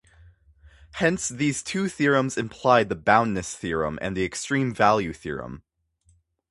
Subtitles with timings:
[0.93, 5.61] Hence these two theorems imply the boundedness theorem and the extreme value theorem.